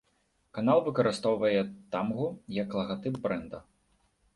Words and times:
Канал 0.57 0.79
выкарыстоўвае 0.87 1.61
тамгу 1.95 2.27
як 2.59 2.77
лагатып 2.83 3.15
брэнда. 3.29 3.67